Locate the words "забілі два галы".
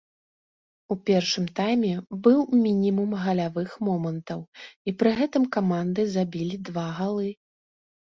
6.15-7.29